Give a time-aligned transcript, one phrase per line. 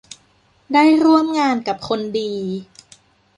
[0.73, 2.31] ได้ร่วมงานกับคนดี